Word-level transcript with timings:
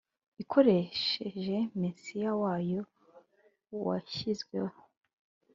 ikoresheje 0.43 1.55
Mesiya 1.81 2.31
wayo 2.41 2.81
washyizweho 3.85 4.77